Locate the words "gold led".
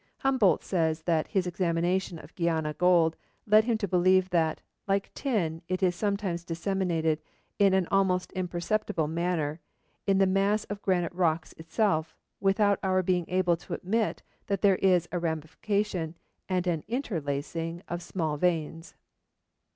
2.73-3.65